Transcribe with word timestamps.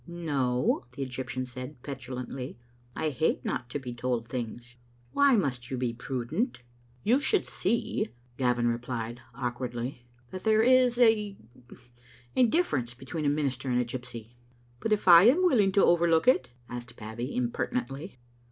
"No," 0.07 0.81
the 0.93 1.03
Egyptian 1.03 1.45
said, 1.45 1.83
petulantly." 1.83 2.57
I 3.05 3.11
hate 3.11 3.45
not 3.45 3.69
to 3.69 3.77
be 3.77 3.93
told 3.93 4.27
things. 4.27 4.75
Why 5.11 5.35
must 5.35 5.69
you 5.69 5.77
be 5.77 5.93
*prudent?'" 5.93 6.63
"You 7.03 7.19
should 7.19 7.45
see," 7.45 8.09
Gavin 8.35 8.65
replied, 8.67 9.21
awkwardly, 9.35 10.07
"that 10.31 10.43
there 10.43 10.63
is 10.63 10.97
a— 10.97 11.37
a 12.35 12.47
difference 12.47 12.95
between 12.95 13.25
a 13.25 13.29
minister 13.29 13.69
and 13.69 13.79
a 13.79 13.85
gypsy."" 13.85 14.33
But 14.81 14.91
if 14.91 15.07
I 15.07 15.25
am 15.25 15.43
willing 15.45 15.71
to 15.73 15.85
overlook 15.85 16.27
it?" 16.27 16.49
asked 16.67 16.95
Babbie, 16.95 17.35
impertinently. 17.35 18.17